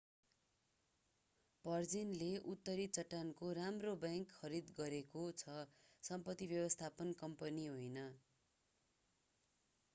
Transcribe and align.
भर्जिनले 1.65 2.29
उत्तरी 2.53 2.87
चट्टानको 2.97 3.51
राम्रो 3.59 3.93
बैंक 4.01 4.33
खरिद 4.33 4.73
गरेको 4.79 5.25
छ 5.37 5.57
सम्पत्ति 6.03 6.47
व्यवस्थापन 6.53 7.15
कम्पनी 7.19 7.67
होइन 7.67 8.07